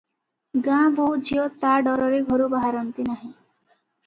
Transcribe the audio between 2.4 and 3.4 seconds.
ବାହାରନ୍ତି ନାହିଁ।